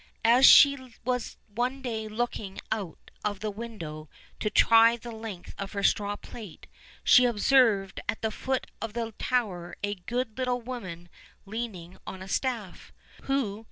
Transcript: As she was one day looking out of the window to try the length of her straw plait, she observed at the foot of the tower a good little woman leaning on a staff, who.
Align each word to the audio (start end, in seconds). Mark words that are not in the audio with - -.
As 0.25 0.47
she 0.47 0.75
was 1.05 1.37
one 1.47 1.83
day 1.83 2.07
looking 2.07 2.57
out 2.71 3.11
of 3.23 3.39
the 3.39 3.51
window 3.51 4.09
to 4.39 4.49
try 4.49 4.97
the 4.97 5.11
length 5.11 5.53
of 5.59 5.73
her 5.73 5.83
straw 5.83 6.15
plait, 6.15 6.65
she 7.03 7.25
observed 7.25 7.99
at 8.09 8.23
the 8.23 8.31
foot 8.31 8.65
of 8.81 8.93
the 8.93 9.13
tower 9.19 9.75
a 9.83 9.93
good 9.93 10.39
little 10.39 10.59
woman 10.59 11.07
leaning 11.45 11.99
on 12.07 12.23
a 12.23 12.27
staff, 12.27 12.91
who. 13.25 13.59